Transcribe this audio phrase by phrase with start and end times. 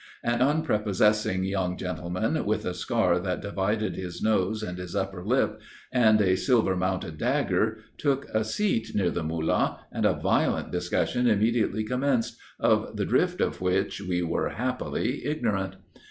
[0.23, 5.61] An unprepossessing young gentleman, with a scar that divided his nose and his upper lip,
[5.91, 11.27] and a silver mounted dagger, took a seat near the Mullah, and a violent discussion
[11.27, 15.75] immediately commenced, of the drift of which, we were, happily, ignorant.